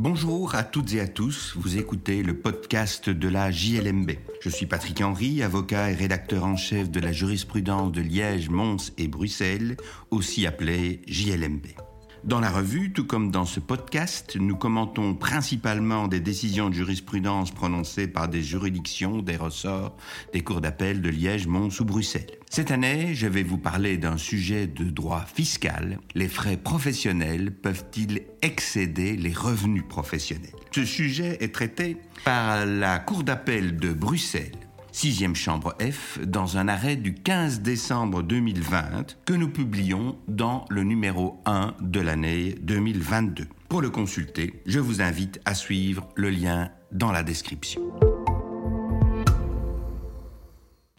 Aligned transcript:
Bonjour 0.00 0.54
à 0.54 0.62
toutes 0.62 0.94
et 0.94 1.00
à 1.00 1.08
tous, 1.08 1.54
vous 1.56 1.76
écoutez 1.76 2.22
le 2.22 2.38
podcast 2.38 3.10
de 3.10 3.28
la 3.28 3.50
JLMB. 3.50 4.12
Je 4.40 4.48
suis 4.48 4.64
Patrick 4.64 5.00
Henry, 5.00 5.42
avocat 5.42 5.90
et 5.90 5.94
rédacteur 5.94 6.44
en 6.44 6.54
chef 6.54 6.88
de 6.88 7.00
la 7.00 7.10
jurisprudence 7.10 7.90
de 7.90 8.00
Liège, 8.00 8.48
Mons 8.48 8.92
et 8.96 9.08
Bruxelles, 9.08 9.76
aussi 10.12 10.46
appelée 10.46 11.02
JLMB. 11.08 11.66
Dans 12.24 12.40
la 12.40 12.50
revue, 12.50 12.92
tout 12.92 13.06
comme 13.06 13.30
dans 13.30 13.44
ce 13.44 13.60
podcast, 13.60 14.36
nous 14.38 14.56
commentons 14.56 15.14
principalement 15.14 16.08
des 16.08 16.18
décisions 16.18 16.68
de 16.68 16.74
jurisprudence 16.74 17.52
prononcées 17.52 18.08
par 18.08 18.28
des 18.28 18.42
juridictions, 18.42 19.22
des 19.22 19.36
ressorts, 19.36 19.96
des 20.32 20.42
cours 20.42 20.60
d'appel 20.60 21.00
de 21.00 21.08
Liège, 21.08 21.46
Mons 21.46 21.80
ou 21.80 21.84
Bruxelles. 21.84 22.38
Cette 22.50 22.70
année, 22.70 23.14
je 23.14 23.28
vais 23.28 23.44
vous 23.44 23.58
parler 23.58 23.98
d'un 23.98 24.16
sujet 24.16 24.66
de 24.66 24.84
droit 24.84 25.24
fiscal. 25.32 26.00
Les 26.14 26.28
frais 26.28 26.56
professionnels 26.56 27.52
peuvent-ils 27.52 28.22
excéder 28.42 29.16
les 29.16 29.32
revenus 29.32 29.84
professionnels? 29.88 30.50
Ce 30.72 30.84
sujet 30.84 31.38
est 31.40 31.54
traité 31.54 31.96
par 32.24 32.66
la 32.66 32.98
Cour 32.98 33.22
d'appel 33.22 33.76
de 33.76 33.92
Bruxelles 33.92 34.67
6e 34.98 35.36
chambre 35.36 35.76
F, 35.80 36.18
dans 36.26 36.56
un 36.56 36.66
arrêt 36.66 36.96
du 36.96 37.14
15 37.14 37.60
décembre 37.60 38.24
2020 38.24 39.16
que 39.24 39.32
nous 39.32 39.48
publions 39.48 40.18
dans 40.26 40.64
le 40.70 40.82
numéro 40.82 41.40
1 41.46 41.74
de 41.80 42.00
l'année 42.00 42.56
2022. 42.62 43.46
Pour 43.68 43.80
le 43.80 43.90
consulter, 43.90 44.60
je 44.66 44.80
vous 44.80 45.00
invite 45.00 45.40
à 45.44 45.54
suivre 45.54 46.08
le 46.16 46.30
lien 46.30 46.72
dans 46.90 47.12
la 47.12 47.22
description. 47.22 47.80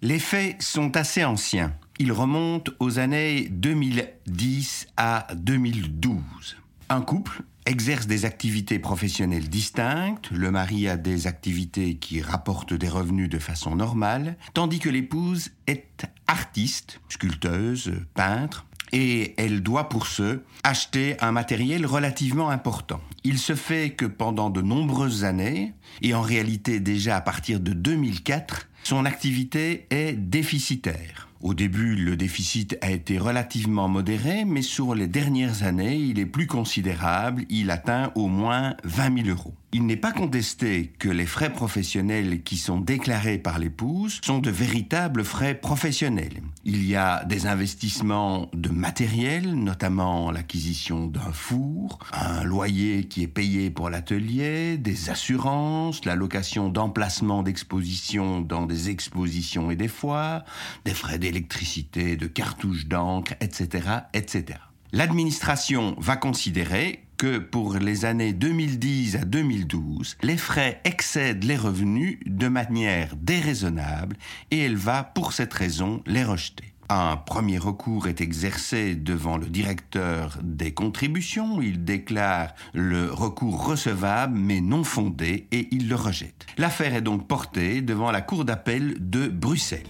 Les 0.02 0.20
faits 0.20 0.62
sont 0.62 0.96
assez 0.96 1.26
anciens. 1.26 1.74
Ils 2.00 2.14
remontent 2.14 2.72
aux 2.80 3.00
années 3.00 3.50
2010 3.50 4.88
à 4.96 5.28
2012. 5.36 6.56
Un 6.88 7.02
couple 7.02 7.44
exerce 7.70 8.08
des 8.08 8.26
activités 8.26 8.80
professionnelles 8.80 9.48
distinctes, 9.48 10.32
le 10.32 10.50
mari 10.50 10.88
a 10.88 10.98
des 10.98 11.28
activités 11.28 11.96
qui 11.96 12.20
rapportent 12.20 12.74
des 12.74 12.90
revenus 12.90 13.30
de 13.30 13.38
façon 13.38 13.76
normale, 13.76 14.38
tandis 14.56 14.80
que 14.80 14.90
l'épouse 14.90 15.52
est 15.68 16.08
artiste, 16.28 17.00
sculpteuse, 17.10 17.94
peintre, 18.16 18.66
et 18.92 19.36
elle 19.38 19.62
doit 19.62 19.88
pour 19.88 20.08
ce 20.08 20.42
acheter 20.64 21.16
un 21.22 21.32
matériel 21.32 21.86
relativement 21.86 22.50
important. 22.50 23.02
Il 23.24 23.38
se 23.38 23.54
fait 23.54 23.92
que 23.92 24.06
pendant 24.06 24.50
de 24.50 24.62
nombreuses 24.62 25.24
années, 25.24 25.74
et 26.02 26.16
en 26.16 26.24
réalité 26.24 26.80
déjà 26.80 27.18
à 27.18 27.22
partir 27.22 27.60
de 27.60 27.74
2004, 27.74 28.68
son 28.84 29.06
activité 29.06 29.86
est 29.92 30.14
déficitaire. 30.14 31.29
Au 31.42 31.54
début, 31.54 31.96
le 31.96 32.18
déficit 32.18 32.78
a 32.82 32.92
été 32.92 33.18
relativement 33.18 33.88
modéré, 33.88 34.44
mais 34.44 34.62
sur 34.62 34.94
les 34.94 35.08
dernières 35.08 35.64
années, 35.64 35.96
il 35.96 36.20
est 36.20 36.26
plus 36.26 36.48
considérable, 36.48 37.46
il 37.50 37.72
atteint 37.72 38.12
au 38.16 38.28
moins 38.28 38.76
20 38.84 39.24
000 39.24 39.38
euros. 39.38 39.54
Il 39.72 39.86
n'est 39.86 39.98
pas 39.98 40.12
contesté 40.12 40.88
que 40.98 41.10
les 41.10 41.28
frais 41.28 41.54
professionnels 41.54 42.42
qui 42.42 42.58
sont 42.58 42.80
déclarés 42.80 43.38
par 43.38 43.60
l'épouse 43.60 44.20
sont 44.24 44.40
de 44.40 44.50
véritables 44.50 45.24
frais 45.24 45.54
professionnels. 45.54 46.42
Il 46.66 46.84
y 46.88 46.96
a 46.96 47.24
des 47.26 47.46
investissements 47.46 48.50
de 48.54 48.70
matériel, 48.70 49.54
notamment 49.54 50.32
l'acquisition 50.32 51.06
d'un 51.06 51.32
four, 51.32 52.00
un 52.14 52.44
loyer 52.44 53.04
qui 53.04 53.22
est 53.22 53.28
payé 53.28 53.70
pour 53.70 53.92
l'atelier, 53.92 54.78
des 54.78 55.12
assurances, 55.12 56.04
la 56.04 56.16
location 56.16 56.70
d'emplacements 56.70 57.44
d'exposition 57.44 58.42
dans 58.42 58.66
des 58.66 58.90
expositions 58.90 59.70
et 59.70 59.76
des 59.76 59.88
foires, 59.88 60.46
des 60.84 60.96
frais 60.96 61.20
d'électricité, 61.20 62.18
de 62.18 62.26
cartouches 62.26 62.88
d'encre, 62.88 63.34
etc., 63.40 63.88
etc. 64.16 64.60
L'administration 64.92 65.96
va 66.00 66.16
considérer 66.16 67.04
que 67.20 67.38
pour 67.38 67.74
les 67.74 68.06
années 68.06 68.32
2010 68.32 69.18
à 69.18 69.26
2012, 69.26 70.16
les 70.24 70.38
frais 70.38 70.80
excèdent 70.86 71.44
les 71.44 71.58
revenus 71.58 72.18
de 72.26 72.48
manière 72.48 73.18
déraisonnable 73.18 74.16
et 74.52 74.60
elle 74.60 74.78
va 74.78 75.04
pour 75.04 75.34
cette 75.34 75.54
raison 75.54 76.02
les 76.08 76.24
rejeter. 76.24 76.74
Un 76.88 77.18
premier 77.18 77.58
recours 77.58 78.08
est 78.08 78.22
exercé 78.22 78.96
devant 78.96 79.38
le 79.38 79.48
directeur 79.48 80.40
des 80.42 80.74
contributions. 80.74 81.62
Il 81.62 81.84
déclare 81.84 82.54
le 82.74 83.12
recours 83.12 83.66
recevable 83.68 84.38
mais 84.38 84.62
non 84.62 84.86
fondé 84.86 85.46
et 85.52 85.68
il 85.72 85.90
le 85.90 85.96
rejette. 85.96 86.48
L'affaire 86.58 86.96
est 86.96 87.02
donc 87.02 87.28
portée 87.28 87.82
devant 87.82 88.12
la 88.12 88.22
Cour 88.22 88.46
d'appel 88.46 88.96
de 88.98 89.28
Bruxelles. 89.28 89.84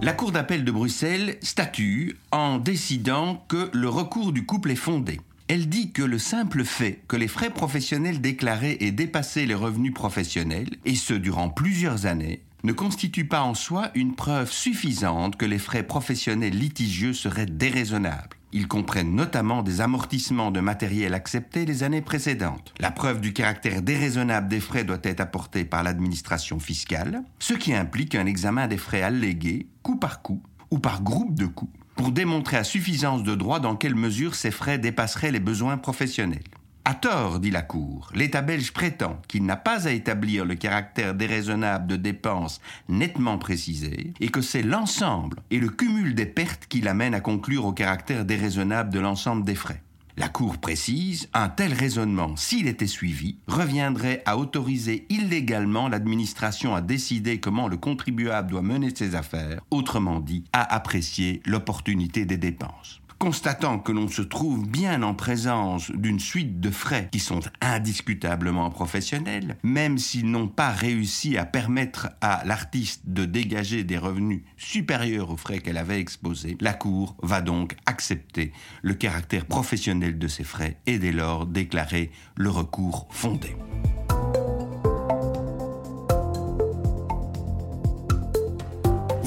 La 0.00 0.12
Cour 0.12 0.30
d'appel 0.30 0.64
de 0.64 0.70
Bruxelles 0.70 1.38
statue 1.42 2.16
en 2.30 2.58
décidant 2.58 3.44
que 3.48 3.68
le 3.72 3.88
recours 3.88 4.32
du 4.32 4.46
couple 4.46 4.70
est 4.70 4.76
fondé. 4.76 5.20
Elle 5.48 5.68
dit 5.68 5.90
que 5.90 6.02
le 6.02 6.18
simple 6.18 6.64
fait 6.64 7.00
que 7.08 7.16
les 7.16 7.26
frais 7.26 7.50
professionnels 7.50 8.20
déclarés 8.20 8.76
aient 8.80 8.92
dépassé 8.92 9.44
les 9.44 9.56
revenus 9.56 9.92
professionnels, 9.92 10.70
et 10.84 10.94
ce 10.94 11.14
durant 11.14 11.48
plusieurs 11.48 12.06
années, 12.06 12.42
ne 12.62 12.72
constitue 12.72 13.24
pas 13.24 13.42
en 13.42 13.54
soi 13.54 13.90
une 13.96 14.14
preuve 14.14 14.52
suffisante 14.52 15.36
que 15.36 15.46
les 15.46 15.58
frais 15.58 15.82
professionnels 15.82 16.56
litigieux 16.56 17.12
seraient 17.12 17.46
déraisonnables. 17.46 18.37
Ils 18.52 18.66
comprennent 18.66 19.14
notamment 19.14 19.62
des 19.62 19.82
amortissements 19.82 20.50
de 20.50 20.60
matériel 20.60 21.12
acceptés 21.12 21.66
les 21.66 21.82
années 21.82 22.00
précédentes. 22.00 22.72
La 22.80 22.90
preuve 22.90 23.20
du 23.20 23.34
caractère 23.34 23.82
déraisonnable 23.82 24.48
des 24.48 24.60
frais 24.60 24.84
doit 24.84 24.98
être 25.02 25.20
apportée 25.20 25.66
par 25.66 25.82
l'administration 25.82 26.58
fiscale, 26.58 27.22
ce 27.38 27.52
qui 27.52 27.74
implique 27.74 28.14
un 28.14 28.24
examen 28.24 28.66
des 28.66 28.78
frais 28.78 29.02
allégués, 29.02 29.66
coup 29.82 29.96
par 29.96 30.22
coup, 30.22 30.42
ou 30.70 30.78
par 30.78 31.02
groupe 31.02 31.34
de 31.34 31.46
coups, 31.46 31.72
pour 31.94 32.10
démontrer 32.10 32.56
à 32.56 32.64
suffisance 32.64 33.22
de 33.22 33.34
droit 33.34 33.60
dans 33.60 33.76
quelle 33.76 33.94
mesure 33.94 34.34
ces 34.34 34.50
frais 34.50 34.78
dépasseraient 34.78 35.32
les 35.32 35.40
besoins 35.40 35.76
professionnels. 35.76 36.44
À 36.90 36.94
tort, 36.94 37.38
dit 37.38 37.50
la 37.50 37.60
Cour, 37.60 38.10
l'État 38.14 38.40
belge 38.40 38.72
prétend 38.72 39.20
qu'il 39.28 39.44
n'a 39.44 39.56
pas 39.56 39.86
à 39.86 39.90
établir 39.90 40.46
le 40.46 40.54
caractère 40.54 41.12
déraisonnable 41.12 41.86
de 41.86 41.96
dépenses 41.96 42.62
nettement 42.88 43.36
précisé 43.36 44.14
et 44.20 44.30
que 44.30 44.40
c'est 44.40 44.62
l'ensemble 44.62 45.36
et 45.50 45.58
le 45.58 45.68
cumul 45.68 46.14
des 46.14 46.24
pertes 46.24 46.64
qui 46.66 46.80
l'amènent 46.80 47.12
à 47.12 47.20
conclure 47.20 47.66
au 47.66 47.74
caractère 47.74 48.24
déraisonnable 48.24 48.88
de 48.88 49.00
l'ensemble 49.00 49.44
des 49.44 49.54
frais. 49.54 49.82
La 50.16 50.30
Cour 50.30 50.56
précise, 50.56 51.28
un 51.34 51.50
tel 51.50 51.74
raisonnement, 51.74 52.36
s'il 52.36 52.66
était 52.66 52.86
suivi, 52.86 53.36
reviendrait 53.48 54.22
à 54.24 54.38
autoriser 54.38 55.04
illégalement 55.10 55.90
l'administration 55.90 56.74
à 56.74 56.80
décider 56.80 57.38
comment 57.38 57.68
le 57.68 57.76
contribuable 57.76 58.50
doit 58.50 58.62
mener 58.62 58.94
ses 58.94 59.14
affaires, 59.14 59.60
autrement 59.70 60.20
dit, 60.20 60.44
à 60.54 60.74
apprécier 60.74 61.42
l'opportunité 61.44 62.24
des 62.24 62.38
dépenses. 62.38 63.02
Constatant 63.18 63.80
que 63.80 63.90
l'on 63.90 64.06
se 64.06 64.22
trouve 64.22 64.68
bien 64.68 65.02
en 65.02 65.12
présence 65.12 65.90
d'une 65.90 66.20
suite 66.20 66.60
de 66.60 66.70
frais 66.70 67.08
qui 67.10 67.18
sont 67.18 67.40
indiscutablement 67.60 68.70
professionnels, 68.70 69.56
même 69.64 69.98
s'ils 69.98 70.30
n'ont 70.30 70.46
pas 70.46 70.70
réussi 70.70 71.36
à 71.36 71.44
permettre 71.44 72.10
à 72.20 72.44
l'artiste 72.44 73.02
de 73.06 73.24
dégager 73.24 73.82
des 73.82 73.98
revenus 73.98 74.42
supérieurs 74.56 75.30
aux 75.30 75.36
frais 75.36 75.58
qu'elle 75.58 75.78
avait 75.78 75.98
exposés, 75.98 76.56
la 76.60 76.74
Cour 76.74 77.16
va 77.22 77.40
donc 77.40 77.74
accepter 77.86 78.52
le 78.82 78.94
caractère 78.94 79.46
professionnel 79.46 80.16
de 80.18 80.28
ces 80.28 80.44
frais 80.44 80.78
et 80.86 81.00
dès 81.00 81.12
lors 81.12 81.46
déclarer 81.46 82.12
le 82.36 82.50
recours 82.50 83.08
fondé. 83.10 83.56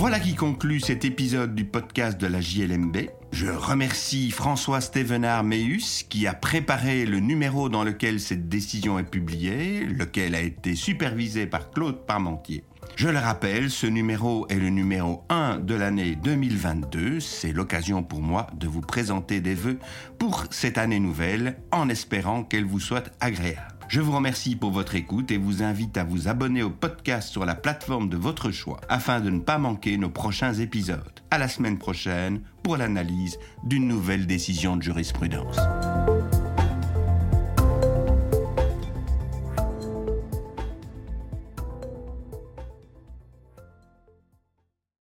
Voilà 0.01 0.19
qui 0.19 0.33
conclut 0.33 0.79
cet 0.79 1.05
épisode 1.05 1.53
du 1.53 1.63
podcast 1.63 2.19
de 2.19 2.25
la 2.25 2.41
JLMB. 2.41 2.97
Je 3.31 3.45
remercie 3.45 4.31
François 4.31 4.81
Stevenard 4.81 5.43
Meus 5.43 6.05
qui 6.09 6.25
a 6.25 6.33
préparé 6.33 7.05
le 7.05 7.19
numéro 7.19 7.69
dans 7.69 7.83
lequel 7.83 8.19
cette 8.19 8.49
décision 8.49 8.97
est 8.97 9.03
publiée, 9.03 9.85
lequel 9.85 10.33
a 10.33 10.41
été 10.41 10.73
supervisé 10.73 11.45
par 11.45 11.69
Claude 11.69 12.03
Parmentier. 12.07 12.63
Je 12.95 13.09
le 13.09 13.19
rappelle, 13.19 13.69
ce 13.69 13.85
numéro 13.85 14.47
est 14.47 14.55
le 14.55 14.69
numéro 14.69 15.23
1 15.29 15.59
de 15.59 15.75
l'année 15.75 16.15
2022. 16.15 17.19
C'est 17.19 17.53
l'occasion 17.53 18.01
pour 18.01 18.23
moi 18.23 18.47
de 18.55 18.67
vous 18.67 18.81
présenter 18.81 19.39
des 19.39 19.53
vœux 19.53 19.77
pour 20.17 20.45
cette 20.49 20.79
année 20.79 20.99
nouvelle 20.99 21.57
en 21.71 21.89
espérant 21.89 22.43
qu'elle 22.43 22.65
vous 22.65 22.79
soit 22.79 23.11
agréable. 23.19 23.70
Je 23.91 23.99
vous 23.99 24.13
remercie 24.13 24.55
pour 24.55 24.71
votre 24.71 24.95
écoute 24.95 25.31
et 25.31 25.37
vous 25.37 25.63
invite 25.63 25.97
à 25.97 26.05
vous 26.05 26.29
abonner 26.29 26.63
au 26.63 26.69
podcast 26.69 27.27
sur 27.27 27.43
la 27.43 27.55
plateforme 27.55 28.07
de 28.07 28.15
votre 28.15 28.49
choix 28.49 28.79
afin 28.87 29.19
de 29.19 29.29
ne 29.29 29.41
pas 29.41 29.57
manquer 29.57 29.97
nos 29.97 30.09
prochains 30.09 30.53
épisodes. 30.53 31.19
À 31.29 31.37
la 31.37 31.49
semaine 31.49 31.77
prochaine 31.77 32.39
pour 32.63 32.77
l'analyse 32.77 33.37
d'une 33.65 33.89
nouvelle 33.89 34.27
décision 34.27 34.77
de 34.77 34.81
jurisprudence. 34.81 35.57